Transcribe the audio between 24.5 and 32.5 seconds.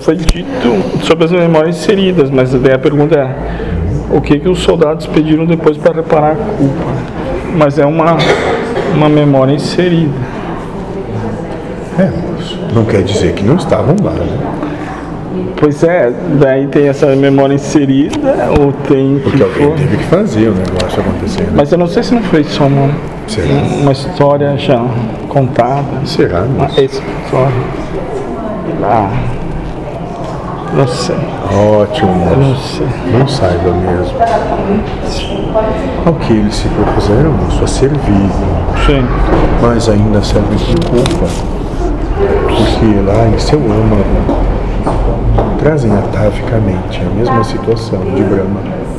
já contada. Será, Uma moço? história. Ah, não sei, Ótimo, eu não